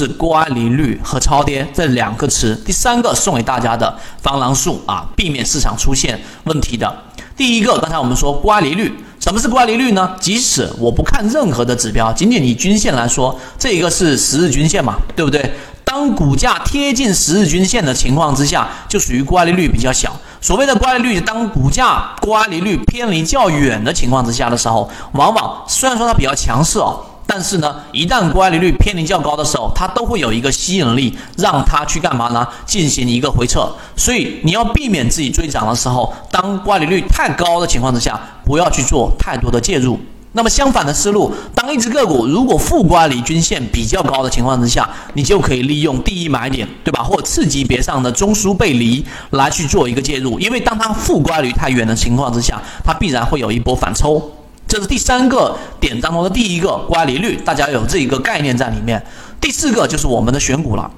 [0.00, 2.56] 是乖离率和超跌这两个词。
[2.64, 6.90] 第三个送给大家的防狼术啊，避免市场出现问题的。
[7.36, 10.16] 第一个，刚才我们说乖离率，什么是乖离率呢？
[10.18, 15.52] 即使我不看任何的指标，仅仅以均线来说，这一个是十日均线嘛，对不对？
[15.84, 20.10] 当股价贴近十日均线的情况之下，就属于乖离率比较小。
[20.40, 27.04] 所谓的乖离率，当股价乖离率偏离较远的情况之下的时候，往往虽然说它比较强势哦。
[27.32, 32.44] 但是呢，一旦乖离率偏离较高的时候，它都会有一个吸引力，让它去干嘛呢？
[32.66, 33.72] 进行一个回撤。
[33.96, 39.96] 所以你要避免自己追涨的时候，当乖离率太高的情况之下，不要去做太多的介入。
[40.32, 47.02] 那么相反的思路，当一只个股如果负乖离均线比较高的情况之下，你就可以利用第一买点，对吧？
[47.02, 54.32] 或次级别上的中枢背离来去做一个介入，因为当它负乖离太远的情况之下，它必然会有一波反抽。
[54.70, 59.04] 这是第三个点当中的第一个乖离率，大家有这一个概念在里面。
[59.40, 60.88] 第四个就是我们的选股了，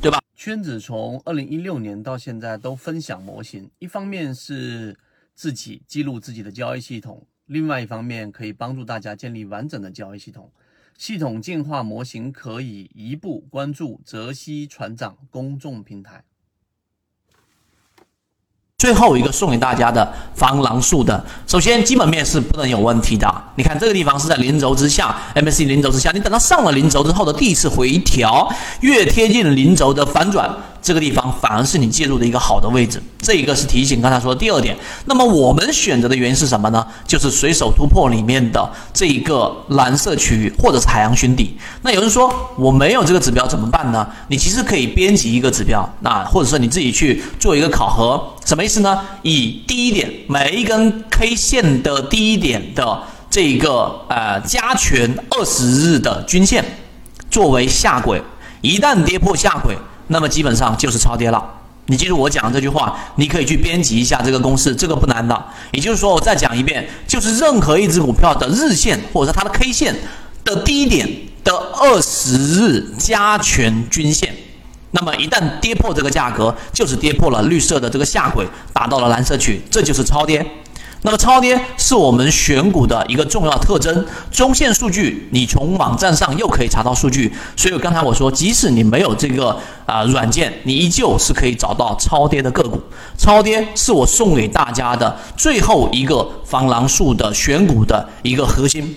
[0.00, 0.20] 对吧？
[0.36, 4.96] 圈子从二零一六年到现在都分享模型，一方面是
[5.34, 10.48] 自己记录自己的交易系统，另外一方面可以帮助大家建立完整的交易系统。
[10.96, 16.22] 系统进化模型可以一步关注泽西船长公众平台。
[18.82, 23.32] 最后一个送给大家的防狼术的，首先基本面是不能有问题的。
[23.54, 30.50] 你看这个地方是在零轴之下 mac 零轴之下，你等到上了零轴之后的第一次回调，越贴近零轴的反转。
[30.82, 34.76] 这个地方反而是你介入的一个好的位置，这一个是提醒刚才说的第二点。
[35.04, 36.84] 那么我们选择的原因是什么呢？
[37.06, 41.56] 就是随手突破里面的这一个蓝色区域，或者是海洋寻底。
[41.82, 44.04] 那有人说我没有这个指标怎么办呢？
[44.26, 49.00] 你其实可以编辑一个指标，那或者说你自己去做一个考核，什么意思呢？
[49.22, 56.64] 以低点每一根 K 线的低点的这个呃加权二十日的均线
[57.30, 58.20] 作为下轨，
[58.62, 59.78] 一旦跌破下轨。
[60.12, 61.42] 那么基本上就是超跌了。
[61.86, 65.44] 你记住我讲的这句话，你可以去编辑一下这个公式，这个不难的。
[65.72, 69.96] 也就是说，我再讲一遍，就是任何一只股票的日线或者说它的 K 线
[70.44, 71.08] 的低点
[71.42, 74.32] 的二十日加权均线，
[74.92, 80.46] 那么一旦跌破这个价格，就是跌破了绿色的这个下轨，达到了蓝色区，这就是超跌。
[81.04, 84.06] 那么超跌是我们选股的一个重要特征。
[84.30, 92.80] 中线数据你从网站上又可以查到数据，所以刚才我说，即使你没有这个啊软件，你依旧是可以找到超跌的个股。
[93.18, 98.96] 超跌是我送给大家的最后一个防狼术的选股的一个核心。